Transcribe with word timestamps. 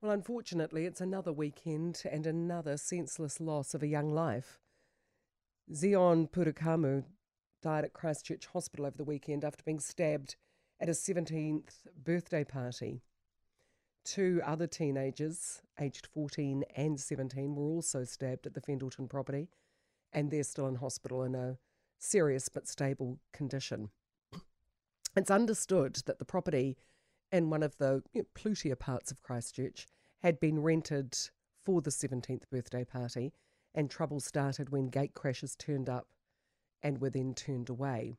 Well, 0.00 0.12
unfortunately, 0.12 0.86
it's 0.86 1.00
another 1.00 1.32
weekend 1.32 2.02
and 2.08 2.24
another 2.24 2.76
senseless 2.76 3.40
loss 3.40 3.74
of 3.74 3.82
a 3.82 3.88
young 3.88 4.10
life. 4.10 4.60
Zion 5.74 6.28
Purukamu 6.28 7.02
died 7.62 7.84
at 7.84 7.94
Christchurch 7.94 8.46
Hospital 8.46 8.86
over 8.86 8.96
the 8.96 9.02
weekend 9.02 9.44
after 9.44 9.64
being 9.64 9.80
stabbed 9.80 10.36
at 10.78 10.88
a 10.88 10.92
17th 10.92 11.88
birthday 12.04 12.44
party. 12.44 13.02
Two 14.04 14.40
other 14.46 14.68
teenagers, 14.68 15.62
aged 15.80 16.06
14 16.06 16.62
and 16.76 17.00
17, 17.00 17.56
were 17.56 17.64
also 17.64 18.04
stabbed 18.04 18.46
at 18.46 18.54
the 18.54 18.60
Fendalton 18.60 19.10
property, 19.10 19.48
and 20.12 20.30
they're 20.30 20.44
still 20.44 20.68
in 20.68 20.76
hospital 20.76 21.24
in 21.24 21.34
a 21.34 21.58
serious 21.98 22.48
but 22.48 22.68
stable 22.68 23.18
condition. 23.32 23.90
It's 25.16 25.30
understood 25.32 26.02
that 26.06 26.20
the 26.20 26.24
property 26.24 26.76
in 27.32 27.50
one 27.50 27.62
of 27.62 27.76
the 27.78 28.02
you 28.12 28.22
know, 28.22 28.26
plutier 28.34 28.76
parts 28.76 29.10
of 29.10 29.22
Christchurch 29.22 29.86
had 30.22 30.40
been 30.40 30.60
rented 30.60 31.16
for 31.64 31.80
the 31.80 31.90
17th 31.90 32.48
birthday 32.50 32.84
party, 32.84 33.32
and 33.74 33.90
trouble 33.90 34.20
started 34.20 34.70
when 34.70 34.88
gate 34.88 35.14
crashes 35.14 35.54
turned 35.54 35.88
up 35.88 36.08
and 36.82 37.00
were 37.00 37.10
then 37.10 37.34
turned 37.34 37.68
away. 37.68 38.16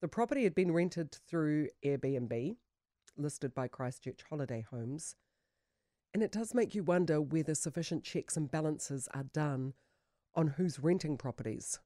The 0.00 0.08
property 0.08 0.44
had 0.44 0.54
been 0.54 0.72
rented 0.72 1.12
through 1.28 1.68
Airbnb, 1.84 2.56
listed 3.16 3.54
by 3.54 3.68
Christchurch 3.68 4.20
Holiday 4.28 4.66
Homes, 4.70 5.14
and 6.12 6.22
it 6.22 6.32
does 6.32 6.54
make 6.54 6.74
you 6.74 6.82
wonder 6.82 7.20
whether 7.20 7.54
sufficient 7.54 8.02
checks 8.02 8.36
and 8.36 8.50
balances 8.50 9.08
are 9.14 9.24
done 9.32 9.74
on 10.34 10.48
who's 10.48 10.80
renting 10.80 11.16
properties 11.16 11.78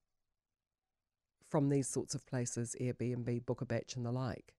from 1.49 1.69
these 1.69 1.89
sorts 1.89 2.15
of 2.15 2.27
places, 2.27 2.75
Airbnb, 2.81 3.45
Bookabach, 3.45 3.97
and 3.97 4.07
the 4.07 4.13
like. 4.13 4.55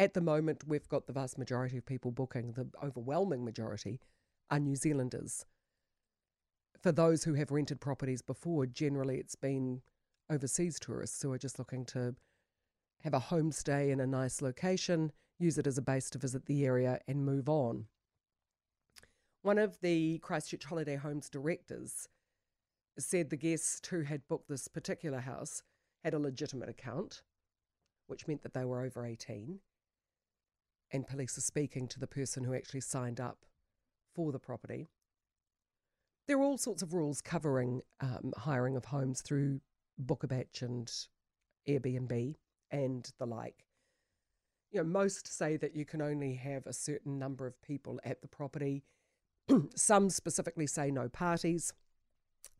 At 0.00 0.14
the 0.14 0.22
moment, 0.22 0.64
we've 0.66 0.88
got 0.88 1.06
the 1.06 1.12
vast 1.12 1.36
majority 1.36 1.76
of 1.76 1.84
people 1.84 2.10
booking, 2.10 2.52
the 2.52 2.66
overwhelming 2.82 3.44
majority 3.44 4.00
are 4.50 4.58
New 4.58 4.74
Zealanders. 4.74 5.44
For 6.80 6.90
those 6.90 7.24
who 7.24 7.34
have 7.34 7.50
rented 7.50 7.82
properties 7.82 8.22
before, 8.22 8.64
generally 8.64 9.18
it's 9.18 9.34
been 9.34 9.82
overseas 10.30 10.80
tourists 10.80 11.20
who 11.20 11.30
are 11.32 11.38
just 11.38 11.58
looking 11.58 11.84
to 11.84 12.14
have 13.02 13.12
a 13.12 13.20
homestay 13.20 13.90
in 13.90 14.00
a 14.00 14.06
nice 14.06 14.40
location, 14.40 15.12
use 15.38 15.58
it 15.58 15.66
as 15.66 15.76
a 15.76 15.82
base 15.82 16.08
to 16.10 16.18
visit 16.18 16.46
the 16.46 16.64
area, 16.64 16.98
and 17.06 17.26
move 17.26 17.50
on. 17.50 17.84
One 19.42 19.58
of 19.58 19.82
the 19.82 20.18
Christchurch 20.20 20.64
Holiday 20.64 20.96
Homes 20.96 21.28
directors 21.28 22.08
said 22.98 23.28
the 23.28 23.36
guests 23.36 23.86
who 23.86 24.00
had 24.04 24.26
booked 24.28 24.48
this 24.48 24.66
particular 24.66 25.20
house 25.20 25.62
had 26.02 26.14
a 26.14 26.18
legitimate 26.18 26.70
account, 26.70 27.20
which 28.06 28.26
meant 28.26 28.40
that 28.44 28.54
they 28.54 28.64
were 28.64 28.82
over 28.82 29.04
18 29.04 29.60
and 30.92 31.06
police 31.06 31.36
are 31.38 31.42
speaking 31.42 31.88
to 31.88 32.00
the 32.00 32.06
person 32.06 32.44
who 32.44 32.54
actually 32.54 32.80
signed 32.80 33.20
up 33.20 33.44
for 34.14 34.32
the 34.32 34.38
property. 34.38 34.88
There 36.26 36.38
are 36.38 36.42
all 36.42 36.58
sorts 36.58 36.82
of 36.82 36.94
rules 36.94 37.20
covering 37.20 37.82
um, 38.00 38.32
hiring 38.36 38.76
of 38.76 38.86
homes 38.86 39.20
through 39.20 39.60
Bookabach 40.04 40.62
and 40.62 40.90
Airbnb 41.68 42.36
and 42.70 43.10
the 43.18 43.26
like. 43.26 43.66
You 44.70 44.80
know, 44.80 44.84
most 44.84 45.26
say 45.26 45.56
that 45.56 45.74
you 45.74 45.84
can 45.84 46.00
only 46.00 46.34
have 46.34 46.66
a 46.66 46.72
certain 46.72 47.18
number 47.18 47.46
of 47.46 47.60
people 47.62 47.98
at 48.04 48.22
the 48.22 48.28
property. 48.28 48.84
Some 49.74 50.10
specifically 50.10 50.66
say 50.66 50.90
no 50.90 51.08
parties. 51.08 51.72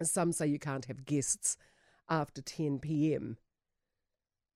Some 0.03 0.33
say 0.33 0.49
you 0.49 0.59
can't 0.59 0.87
have 0.87 1.05
guests 1.05 1.57
after 2.09 2.43
10 2.43 2.81
p.m. 2.81 3.37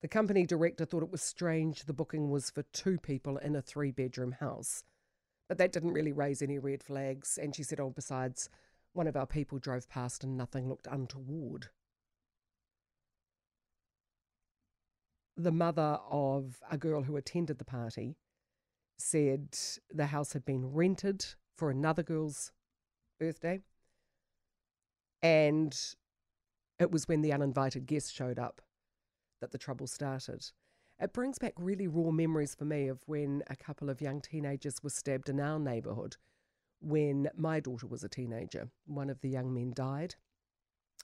The 0.05 0.09
company 0.09 0.45
director 0.45 0.85
thought 0.85 1.03
it 1.03 1.11
was 1.11 1.23
strange 1.23 1.85
the 1.85 1.95
booking 1.95 2.29
was 2.29 2.51
for 2.51 2.63
two 2.75 2.99
people 2.99 3.39
in 3.39 3.57
a 3.57 3.63
three 3.63 3.91
bedroom 3.91 4.33
house. 4.33 4.85
But 5.49 5.57
that 5.57 5.73
didn't 5.73 5.95
really 5.95 6.13
raise 6.13 6.43
any 6.43 6.59
red 6.59 6.83
flags, 6.83 7.39
and 7.39 7.57
she 7.57 7.63
said, 7.63 7.81
oh, 7.81 7.89
besides, 7.89 8.51
one 8.93 9.07
of 9.07 9.17
our 9.17 9.27
people 9.27 9.59
drove 9.59 9.89
past 9.89 10.23
and 10.23 10.37
nothing 10.37 10.69
looked 10.69 10.87
untoward. 10.91 11.69
The 15.39 15.53
mother 15.53 15.99
of 16.11 16.59
a 16.71 16.77
girl 16.77 17.05
who 17.05 17.17
attended 17.17 17.57
the 17.57 17.65
party 17.65 18.19
said 18.99 19.57
the 19.91 20.09
house 20.09 20.35
had 20.35 20.45
been 20.45 20.75
rented 20.75 21.25
for 21.57 21.71
another 21.71 22.03
girl's 22.03 22.53
birthday, 23.19 23.61
and 25.23 25.75
it 26.79 26.91
was 26.91 27.09
when 27.09 27.23
the 27.23 27.33
uninvited 27.33 27.87
guest 27.87 28.15
showed 28.15 28.39
up 28.39 28.61
that 29.45 29.53
the 29.53 29.59
trouble 29.59 29.87
started. 29.87 30.43
It 30.99 31.13
brings 31.13 31.39
back 31.39 31.53
really 31.59 31.87
raw 31.87 32.11
memories 32.11 32.55
for 32.55 32.65
me 32.65 32.89
of 32.89 33.03
when 33.05 33.43
a 33.49 33.57
couple 33.57 33.91
of 33.91 34.01
young 34.01 34.23
teenagers 34.23 34.83
were 34.83 34.89
stabbed 34.89 35.29
in 35.29 35.39
our 35.39 35.59
neighbourhood 35.59 36.17
when 36.81 37.29
my 37.37 37.61
daughter 37.61 37.87
was 37.87 38.03
a 38.03 38.09
teenager. 38.09 38.71
One 38.87 39.11
of 39.11 39.21
the 39.21 39.29
young 39.29 39.53
men 39.53 39.73
died, 39.75 40.15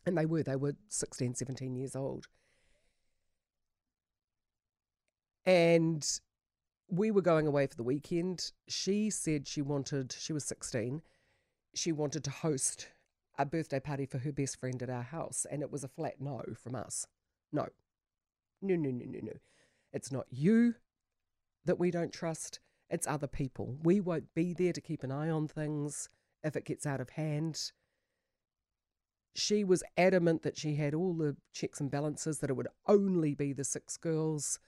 and 0.06 0.16
they 0.16 0.24
were, 0.24 0.42
they 0.42 0.56
were 0.56 0.74
16, 0.88 1.34
17 1.34 1.76
years 1.76 1.94
old. 1.94 2.28
And 5.44 6.06
we 6.88 7.10
were 7.10 7.20
going 7.20 7.46
away 7.46 7.66
for 7.66 7.76
the 7.76 7.82
weekend. 7.82 8.52
She 8.68 9.10
said 9.10 9.46
she 9.46 9.60
wanted, 9.60 10.14
she 10.18 10.32
was 10.32 10.44
16, 10.44 11.02
she 11.74 11.92
wanted 11.92 12.24
to 12.24 12.30
host 12.30 12.88
a 13.38 13.44
birthday 13.44 13.80
party 13.80 14.06
for 14.06 14.18
her 14.18 14.32
best 14.32 14.58
friend 14.58 14.82
at 14.82 14.90
our 14.90 15.02
house, 15.02 15.46
and 15.50 15.62
it 15.62 15.70
was 15.70 15.84
a 15.84 15.88
flat 15.88 16.20
no 16.20 16.42
from 16.62 16.74
us. 16.74 17.06
No, 17.52 17.66
no, 18.62 18.76
no, 18.76 18.90
no, 18.90 19.04
no, 19.06 19.18
no. 19.22 19.32
It's 19.92 20.12
not 20.12 20.26
you 20.30 20.74
that 21.64 21.78
we 21.78 21.90
don't 21.90 22.12
trust, 22.12 22.60
it's 22.88 23.06
other 23.06 23.26
people. 23.26 23.76
We 23.82 24.00
won't 24.00 24.34
be 24.34 24.52
there 24.52 24.72
to 24.72 24.80
keep 24.80 25.02
an 25.02 25.12
eye 25.12 25.30
on 25.30 25.48
things 25.48 26.08
if 26.42 26.56
it 26.56 26.64
gets 26.64 26.86
out 26.86 27.00
of 27.00 27.10
hand. 27.10 27.72
She 29.34 29.62
was 29.62 29.84
adamant 29.96 30.42
that 30.42 30.56
she 30.56 30.74
had 30.74 30.94
all 30.94 31.14
the 31.14 31.36
checks 31.52 31.80
and 31.80 31.90
balances, 31.90 32.38
that 32.38 32.50
it 32.50 32.56
would 32.56 32.68
only 32.86 33.34
be 33.34 33.52
the 33.52 33.64
six 33.64 33.96
girls. 33.96 34.58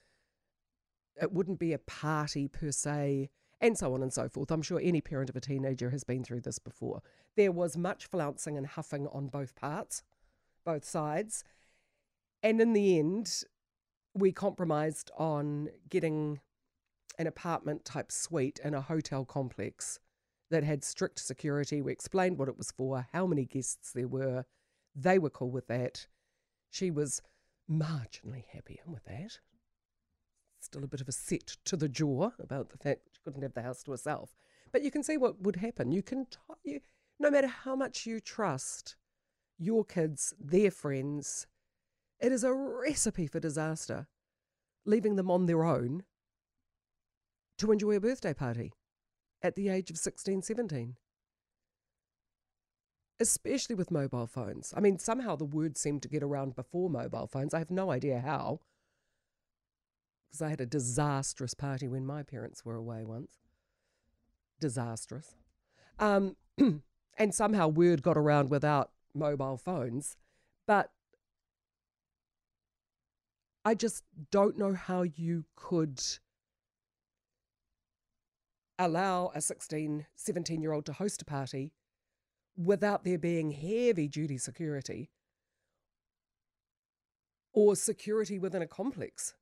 It 1.20 1.32
wouldn't 1.32 1.58
be 1.58 1.72
a 1.72 1.78
party 1.78 2.46
per 2.46 2.70
se, 2.70 3.30
and 3.60 3.76
so 3.76 3.94
on 3.94 4.02
and 4.02 4.12
so 4.12 4.28
forth. 4.28 4.50
I'm 4.50 4.62
sure 4.62 4.80
any 4.82 5.00
parent 5.00 5.30
of 5.30 5.36
a 5.36 5.40
teenager 5.40 5.90
has 5.90 6.04
been 6.04 6.22
through 6.22 6.42
this 6.42 6.58
before. 6.58 7.02
There 7.36 7.52
was 7.52 7.76
much 7.76 8.06
flouncing 8.06 8.56
and 8.56 8.66
huffing 8.66 9.08
on 9.08 9.26
both 9.26 9.54
parts, 9.56 10.02
both 10.64 10.84
sides. 10.84 11.44
And 12.42 12.60
in 12.60 12.72
the 12.72 12.98
end, 12.98 13.44
we 14.14 14.32
compromised 14.32 15.10
on 15.16 15.68
getting 15.88 16.40
an 17.18 17.26
apartment 17.26 17.84
type 17.84 18.10
suite 18.12 18.60
in 18.64 18.74
a 18.74 18.80
hotel 18.80 19.24
complex 19.24 19.98
that 20.50 20.64
had 20.64 20.84
strict 20.84 21.18
security. 21.18 21.80
We 21.80 21.92
explained 21.92 22.38
what 22.38 22.48
it 22.48 22.58
was 22.58 22.70
for, 22.70 23.06
how 23.12 23.26
many 23.26 23.44
guests 23.44 23.92
there 23.92 24.08
were. 24.08 24.44
They 24.94 25.18
were 25.18 25.30
cool 25.30 25.50
with 25.50 25.66
that. 25.68 26.06
She 26.70 26.90
was 26.90 27.22
marginally 27.70 28.44
happier 28.52 28.82
with 28.86 29.04
that. 29.04 29.38
Still 30.60 30.84
a 30.84 30.88
bit 30.88 31.00
of 31.00 31.08
a 31.08 31.12
set 31.12 31.56
to 31.64 31.76
the 31.76 31.88
jaw 31.88 32.30
about 32.38 32.70
the 32.70 32.78
fact 32.78 33.08
she 33.12 33.20
couldn't 33.24 33.42
have 33.42 33.54
the 33.54 33.62
house 33.62 33.82
to 33.84 33.90
herself. 33.90 34.36
But 34.72 34.82
you 34.82 34.90
can 34.90 35.02
see 35.02 35.16
what 35.16 35.40
would 35.40 35.56
happen. 35.56 35.90
You 35.90 36.02
can, 36.02 36.26
t- 36.26 36.38
you, 36.64 36.80
no 37.18 37.30
matter 37.30 37.48
how 37.48 37.74
much 37.74 38.06
you 38.06 38.20
trust 38.20 38.96
your 39.58 39.84
kids, 39.84 40.34
their 40.38 40.70
friends, 40.70 41.46
it 42.22 42.30
is 42.30 42.44
a 42.44 42.54
recipe 42.54 43.26
for 43.26 43.40
disaster, 43.40 44.06
leaving 44.86 45.16
them 45.16 45.30
on 45.30 45.46
their 45.46 45.64
own 45.64 46.04
to 47.58 47.72
enjoy 47.72 47.96
a 47.96 48.00
birthday 48.00 48.32
party 48.32 48.72
at 49.42 49.56
the 49.56 49.68
age 49.68 49.90
of 49.90 49.98
16, 49.98 50.42
17. 50.42 50.94
Especially 53.18 53.74
with 53.74 53.90
mobile 53.90 54.26
phones. 54.26 54.72
I 54.76 54.80
mean, 54.80 54.98
somehow 54.98 55.36
the 55.36 55.44
word 55.44 55.76
seemed 55.76 56.02
to 56.02 56.08
get 56.08 56.22
around 56.22 56.54
before 56.54 56.88
mobile 56.88 57.26
phones. 57.26 57.52
I 57.54 57.58
have 57.58 57.70
no 57.70 57.90
idea 57.90 58.20
how. 58.20 58.60
Because 60.30 60.42
I 60.42 60.48
had 60.48 60.60
a 60.60 60.66
disastrous 60.66 61.54
party 61.54 61.88
when 61.88 62.06
my 62.06 62.22
parents 62.22 62.64
were 62.64 62.76
away 62.76 63.04
once. 63.04 63.38
Disastrous. 64.60 65.34
Um, 65.98 66.36
and 67.18 67.34
somehow 67.34 67.68
word 67.68 68.02
got 68.02 68.16
around 68.16 68.48
without 68.48 68.90
mobile 69.14 69.56
phones. 69.56 70.16
But 70.66 70.90
I 73.64 73.74
just 73.74 74.02
don't 74.30 74.58
know 74.58 74.74
how 74.74 75.02
you 75.02 75.44
could 75.54 76.02
allow 78.78 79.30
a 79.34 79.40
16, 79.40 80.06
17 80.14 80.62
year 80.62 80.72
old 80.72 80.86
to 80.86 80.92
host 80.92 81.22
a 81.22 81.24
party 81.24 81.72
without 82.56 83.04
there 83.04 83.18
being 83.18 83.52
heavy 83.52 84.08
duty 84.08 84.36
security 84.36 85.10
or 87.52 87.76
security 87.76 88.38
within 88.38 88.62
a 88.62 88.66
complex. 88.66 89.34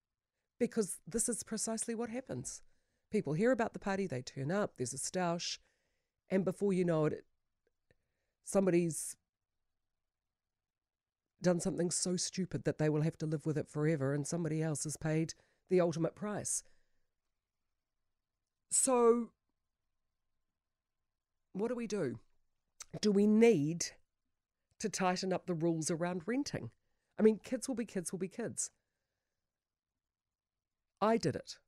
Because 0.58 0.98
this 1.06 1.28
is 1.28 1.42
precisely 1.42 1.94
what 1.94 2.10
happens. 2.10 2.62
People 3.10 3.32
hear 3.32 3.50
about 3.50 3.72
the 3.72 3.78
party, 3.78 4.06
they 4.06 4.20
turn 4.20 4.52
up, 4.52 4.74
there's 4.76 4.92
a 4.92 4.98
stoush, 4.98 5.58
and 6.28 6.44
before 6.44 6.72
you 6.72 6.84
know 6.84 7.06
it, 7.06 7.24
somebody's 8.44 9.16
done 11.42 11.60
something 11.60 11.90
so 11.90 12.16
stupid 12.16 12.64
that 12.64 12.78
they 12.78 12.88
will 12.88 13.02
have 13.02 13.16
to 13.18 13.26
live 13.26 13.46
with 13.46 13.56
it 13.56 13.68
forever 13.68 14.12
and 14.14 14.26
somebody 14.26 14.62
else 14.62 14.84
has 14.84 14.96
paid 14.96 15.34
the 15.68 15.80
ultimate 15.80 16.14
price. 16.14 16.62
So 18.70 19.30
what 21.52 21.68
do 21.68 21.74
we 21.74 21.86
do? 21.86 22.18
Do 23.00 23.10
we 23.10 23.26
need 23.26 23.86
to 24.78 24.88
tighten 24.88 25.32
up 25.32 25.46
the 25.46 25.54
rules 25.54 25.90
around 25.90 26.22
renting? 26.26 26.70
I 27.18 27.22
mean, 27.22 27.40
kids 27.42 27.68
will 27.68 27.74
be 27.74 27.84
kids 27.84 28.12
will 28.12 28.18
be 28.18 28.28
kids. 28.28 28.70
I 31.00 31.16
did 31.16 31.36
it. 31.36 31.58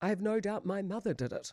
I 0.00 0.08
have 0.08 0.20
no 0.20 0.40
doubt 0.40 0.66
my 0.66 0.82
mother 0.82 1.14
did 1.14 1.32
it. 1.32 1.52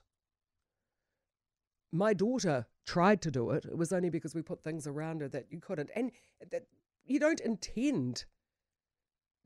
My 1.92 2.13
daughter 2.13 2.66
tried 2.86 3.22
to 3.22 3.31
do 3.31 3.51
it. 3.51 3.66
It 3.66 3.78
was 3.78 3.94
only 3.94 4.10
because 4.10 4.34
we 4.34 4.42
put 4.42 4.63
things 4.63 4.88
around 4.88 5.22
her 5.22 5.30
that 5.30 5.48
you 5.50 5.60
couldn't. 5.60 5.90
And 5.95 6.12
that 6.50 6.63
you 7.06 7.20
don't 7.20 7.40
intend 7.40 8.26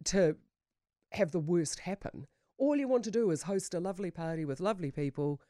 to 0.05 0.35
have 1.11 1.31
the 1.31 1.39
worst 1.39 1.79
happen. 1.79 2.27
All 2.57 2.75
you 2.75 2.87
want 2.87 3.03
to 3.05 3.11
do 3.11 3.31
is 3.31 3.43
host 3.43 3.73
a 3.73 3.79
lovely 3.79 4.11
party 4.11 4.45
with 4.45 4.59
lovely 4.59 4.91
people. 4.91 5.41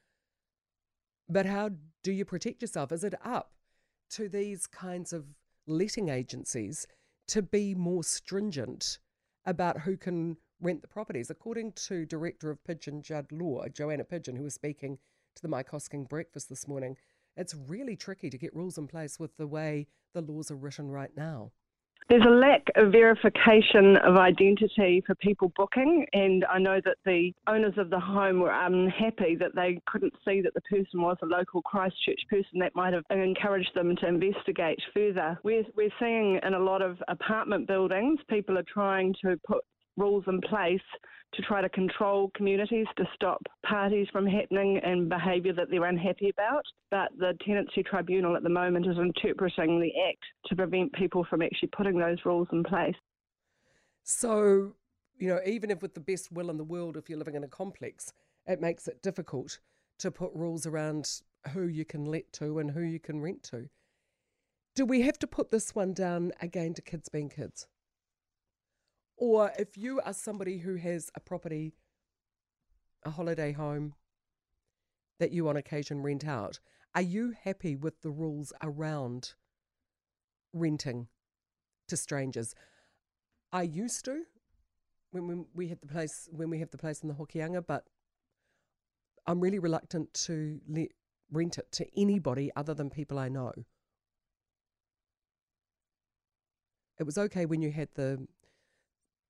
But 1.30 1.46
how 1.46 1.72
do 2.04 2.12
you 2.12 2.26
protect 2.26 2.62
yourself? 2.62 2.92
Is 2.92 3.04
it 3.04 3.16
up 3.24 3.52
to 4.12 4.30
these 4.30 4.68
kinds 4.68 5.14
of 5.14 5.26
letting 5.66 6.10
agencies 6.10 6.88
to 7.28 7.42
be 7.42 7.76
more 7.76 8.04
stringent 8.04 9.00
about 9.46 9.82
who 9.82 9.98
can 9.98 10.38
rent 10.62 10.82
the 10.82 10.88
properties? 10.88 11.30
According 11.30 11.74
to 11.74 12.06
Director 12.06 12.50
of 12.50 12.64
Pidgeon 12.64 13.02
Judd 13.02 13.32
Law, 13.32 13.66
Joanna 13.68 14.06
Pidgeon, 14.06 14.36
who 14.36 14.44
was 14.44 14.54
speaking 14.54 14.98
to 15.36 15.42
the 15.42 15.50
Mike 15.50 15.70
Hosking 15.70 16.08
breakfast 16.08 16.50
this 16.50 16.68
morning, 16.68 16.96
it's 17.36 17.56
really 17.68 17.96
tricky 17.96 18.30
to 18.30 18.38
get 18.38 18.56
rules 18.56 18.78
in 18.78 18.88
place 18.88 19.20
with 19.20 19.36
the 19.38 19.48
way 19.48 19.88
the 20.14 20.22
laws 20.22 20.50
are 20.50 20.56
written 20.56 20.90
right 20.90 21.16
now. 21.16 21.52
There's 22.10 22.24
a 22.26 22.30
lack 22.30 22.64
of 22.78 22.94
verification 22.94 23.98
of 23.98 24.16
identity 24.16 25.04
for 25.06 25.14
people 25.16 25.52
booking, 25.58 26.06
and 26.14 26.46
I 26.46 26.58
know 26.58 26.80
that 26.86 26.96
the 27.06 27.34
owners 27.48 27.74
of 27.76 27.90
the 27.90 28.00
home 28.00 28.40
were 28.40 28.54
unhappy 28.54 29.36
that 29.36 29.56
they 29.56 29.82
couldn't 29.88 30.14
see 30.24 30.40
that 30.42 30.54
the 30.54 30.62
person 30.62 31.02
was 31.02 31.18
a 31.22 31.26
local 31.26 31.62
Christchurch 31.64 32.22
person. 32.30 32.60
That 32.60 32.74
might 32.76 32.94
have 32.94 33.04
encouraged 33.10 33.72
them 33.76 33.94
to 33.98 34.08
investigate 34.08 34.80
further. 34.94 35.38
We're, 35.44 35.66
we're 35.76 35.92
seeing 36.00 36.40
in 36.44 36.54
a 36.54 36.60
lot 36.60 36.82
of 36.82 36.98
apartment 37.10 37.68
buildings, 37.68 38.22
people 38.30 38.58
are 38.58 38.64
trying 38.64 39.14
to 39.26 39.38
put 39.46 39.66
rules 39.98 40.24
in 40.28 40.40
place 40.42 40.82
to 41.34 41.42
try 41.42 41.62
to 41.62 41.70
control 41.70 42.32
communities 42.36 42.86
to 42.96 43.04
stop 43.14 43.42
parties 43.66 44.08
from 44.12 44.26
happening 44.26 44.80
and 44.84 45.10
behaviour 45.10 45.54
that 45.54 45.68
they're 45.70 45.86
unhappy 45.86 46.30
about. 46.30 46.64
But 46.90 47.10
the 47.18 47.34
Tenancy 47.46 47.84
Tribunal 47.84 48.36
at 48.36 48.44
the 48.44 48.50
moment 48.50 48.88
is 48.88 48.98
interpreting 48.98 49.82
the 49.82 49.92
Act 50.08 50.24
to 50.46 50.56
prevent 50.56 50.94
people 50.94 51.26
from 51.30 51.42
actually 51.42 51.70
putting 51.76 51.98
those 51.98 52.18
rules 52.24 52.48
in 52.52 52.64
place. 52.64 52.96
So, 54.04 54.76
you 55.18 55.28
know, 55.28 55.40
even 55.46 55.70
if 55.70 55.82
with 55.82 55.94
the 55.94 56.00
best 56.00 56.32
will 56.32 56.50
in 56.50 56.58
the 56.58 56.64
world, 56.64 56.96
if 56.96 57.10
you're 57.10 57.20
living 57.20 57.36
in 57.36 57.44
a 57.44 57.50
complex, 57.50 58.14
it 58.46 58.62
makes 58.62 58.88
it 58.88 59.02
difficult 59.02 59.60
to 60.00 60.12
put 60.12 60.32
rules 60.34 60.66
around 60.66 61.22
who 61.54 61.68
you 61.68 61.84
can 61.84 62.06
let 62.06 62.32
to 62.34 62.60
and 62.60 62.72
who 62.72 62.82
you 62.82 63.00
can 63.00 63.20
rent 63.20 63.44
to. 63.44 63.68
Do 64.76 64.86
we 64.86 65.02
have 65.02 65.18
to 65.20 65.28
put 65.28 65.50
this 65.50 65.74
one 65.74 65.94
down 65.94 66.32
again 66.40 66.74
to 66.76 66.82
kids 66.82 67.10
being 67.10 67.30
kids? 67.30 67.68
Or 69.18 69.52
if 69.58 69.76
you 69.78 70.00
are 70.02 70.14
somebody 70.14 70.60
who 70.60 70.76
has 70.76 71.10
a 71.16 71.20
property, 71.20 71.74
a 73.04 73.10
holiday 73.10 73.52
home 73.52 73.96
that 75.20 75.32
you 75.32 75.50
on 75.50 75.58
occasion 75.58 76.04
rent 76.04 76.26
out, 76.26 76.60
are 76.94 77.02
you 77.02 77.34
happy 77.44 77.76
with 77.76 78.02
the 78.02 78.12
rules 78.12 78.54
around 78.62 79.34
renting 80.54 81.08
to 81.88 81.98
strangers? 81.98 82.54
I 83.52 83.64
used 83.64 84.06
to 84.06 84.24
when, 85.12 85.46
we 85.56 85.68
had 85.70 85.82
the 85.82 85.88
place 85.88 86.30
when 86.32 86.50
we 86.50 86.60
have 86.60 86.70
the 86.70 86.78
place 86.78 87.02
in 87.02 87.10
the 87.10 87.16
Hokianga, 87.16 87.66
but 87.66 87.86
I'm 89.26 89.40
really 89.40 89.60
reluctant 89.60 90.14
to 90.26 90.60
let 90.70 90.90
rent 91.32 91.58
it 91.58 91.72
to 91.74 91.86
anybody 92.00 92.52
other 92.56 92.74
than 92.74 92.90
people 92.90 93.18
I 93.18 93.30
know. 93.30 93.52
It 97.00 97.04
was 97.04 97.18
okay 97.18 97.46
when 97.46 97.62
you 97.62 97.72
had 97.72 97.90
the 97.96 98.28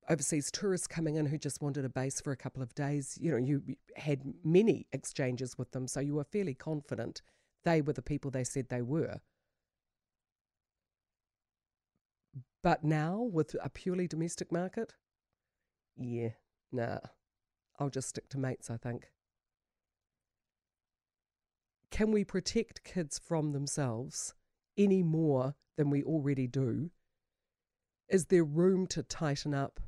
overseas 0.09 0.51
tourists 0.51 0.87
coming 0.87 1.15
in 1.15 1.25
who 1.25 1.37
just 1.37 1.61
wanted 1.61 1.85
a 1.85 1.89
base 1.89 2.21
for 2.21 2.31
a 2.31 2.37
couple 2.37 2.63
of 2.63 2.73
days. 2.75 3.17
You 3.19 3.31
know, 3.31 3.37
you 3.37 3.61
had 3.95 4.21
many 4.43 4.87
exchanges 4.91 5.57
with 5.57 5.71
them, 5.71 5.87
so 5.87 5.99
you 5.99 6.15
were 6.15 6.23
fairly 6.23 6.53
confident 6.53 7.21
they 7.63 7.81
were 7.81 7.93
the 7.93 8.01
people 8.01 8.31
they 8.31 8.43
said 8.43 8.69
they 8.69 8.81
were. 8.81 9.19
But 12.63 12.83
now, 12.83 13.21
with 13.21 13.55
a 13.61 13.69
purely 13.69 14.07
domestic 14.07 14.51
market, 14.51 14.93
yeah, 15.97 16.29
nah, 16.71 16.99
I'll 17.79 17.89
just 17.89 18.09
stick 18.09 18.29
to 18.29 18.37
mates, 18.37 18.69
I 18.69 18.77
think. 18.77 19.07
Can 21.91 22.11
we 22.11 22.23
protect 22.23 22.83
kids 22.83 23.19
from 23.19 23.51
themselves 23.51 24.33
any 24.77 25.01
more 25.03 25.55
than 25.77 25.89
we 25.89 26.03
already 26.03 26.47
do? 26.47 26.91
Is 28.09 28.25
there 28.25 28.43
room 28.43 28.87
to 28.87 29.03
tighten 29.03 29.53
up 29.53 29.79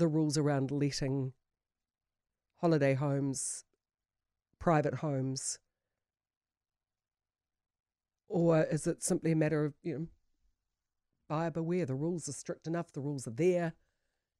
the 0.00 0.08
rules 0.08 0.38
around 0.38 0.70
letting 0.70 1.34
holiday 2.56 2.94
homes, 2.94 3.64
private 4.58 4.94
homes, 4.94 5.58
or 8.26 8.64
is 8.64 8.86
it 8.86 9.02
simply 9.02 9.32
a 9.32 9.36
matter 9.36 9.64
of, 9.64 9.74
you 9.82 9.98
know, 9.98 10.06
buyer 11.28 11.50
beware? 11.50 11.84
The 11.84 11.94
rules 11.94 12.28
are 12.28 12.32
strict 12.32 12.66
enough, 12.66 12.92
the 12.92 13.00
rules 13.00 13.26
are 13.26 13.32
there. 13.32 13.74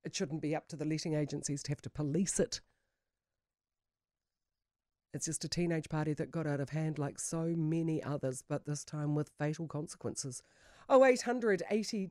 It 0.02 0.16
shouldn't 0.16 0.40
be 0.40 0.56
up 0.56 0.66
to 0.68 0.76
the 0.76 0.86
letting 0.86 1.14
agencies 1.14 1.62
to 1.64 1.72
have 1.72 1.82
to 1.82 1.90
police 1.90 2.40
it. 2.40 2.62
It's 5.12 5.26
just 5.26 5.44
a 5.44 5.48
teenage 5.48 5.90
party 5.90 6.14
that 6.14 6.30
got 6.30 6.46
out 6.46 6.60
of 6.60 6.70
hand 6.70 6.98
like 6.98 7.18
so 7.18 7.52
many 7.56 8.02
others, 8.02 8.42
but 8.48 8.64
this 8.64 8.82
time 8.82 9.14
with 9.14 9.30
fatal 9.38 9.66
consequences. 9.66 10.42
0800 10.90 11.62
80 11.70 12.10